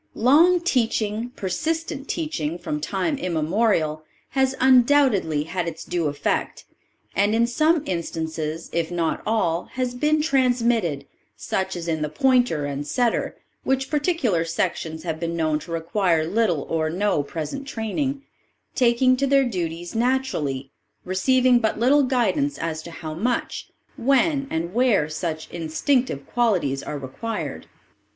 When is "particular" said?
13.91-14.43